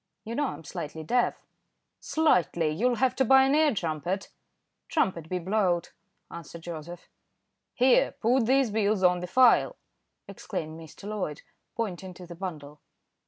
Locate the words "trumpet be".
4.87-5.37